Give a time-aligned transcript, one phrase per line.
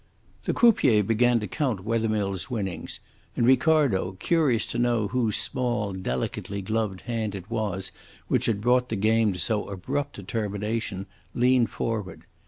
[0.45, 2.99] The croupier began to count Wethermill's winnings,
[3.37, 7.91] and Ricardo, curious to know whose small, delicately gloved hand it was
[8.27, 12.23] which had brought the game to so abrupt a termination, leaned forward.